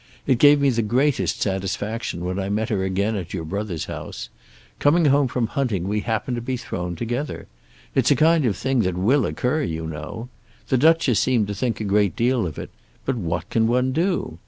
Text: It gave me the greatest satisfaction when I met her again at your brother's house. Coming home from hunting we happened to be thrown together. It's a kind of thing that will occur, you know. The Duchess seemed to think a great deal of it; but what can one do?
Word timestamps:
It 0.25 0.39
gave 0.39 0.59
me 0.59 0.71
the 0.71 0.81
greatest 0.81 1.43
satisfaction 1.43 2.25
when 2.25 2.39
I 2.39 2.49
met 2.49 2.69
her 2.69 2.83
again 2.83 3.15
at 3.15 3.35
your 3.35 3.43
brother's 3.45 3.85
house. 3.85 4.29
Coming 4.79 5.05
home 5.05 5.27
from 5.27 5.45
hunting 5.45 5.87
we 5.87 5.99
happened 5.99 6.33
to 6.37 6.41
be 6.41 6.57
thrown 6.57 6.95
together. 6.95 7.45
It's 7.93 8.09
a 8.09 8.15
kind 8.15 8.45
of 8.47 8.57
thing 8.57 8.79
that 8.79 8.97
will 8.97 9.27
occur, 9.27 9.61
you 9.61 9.85
know. 9.85 10.27
The 10.69 10.77
Duchess 10.79 11.19
seemed 11.19 11.45
to 11.49 11.53
think 11.53 11.79
a 11.79 11.83
great 11.83 12.15
deal 12.15 12.47
of 12.47 12.57
it; 12.57 12.71
but 13.05 13.15
what 13.15 13.47
can 13.51 13.67
one 13.67 13.91
do? 13.91 14.39